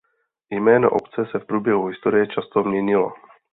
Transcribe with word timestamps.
Jméno 0.51 0.89
obce 0.91 1.25
se 1.31 1.39
v 1.39 1.45
průběhu 1.45 1.87
historie 1.87 2.27
často 2.27 2.63
měnilo. 2.63 3.13